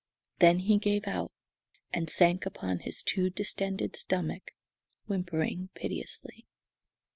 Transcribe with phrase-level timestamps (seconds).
[0.39, 1.31] Then he gave out,
[1.93, 4.49] and sank upon his too distended stomach,
[5.05, 6.47] whimpering piteously.